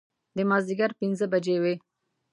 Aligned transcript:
د 0.37 0.39
مازدیګر 0.49 0.91
پنځه 0.99 1.25
بجې 1.33 1.57
وې. 1.63 1.75